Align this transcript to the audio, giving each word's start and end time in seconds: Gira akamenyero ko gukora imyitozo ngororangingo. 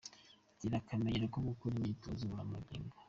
Gira 0.59 0.75
akamenyero 0.79 1.25
ko 1.33 1.39
gukora 1.49 1.73
imyitozo 1.77 2.21
ngororangingo. 2.25 2.95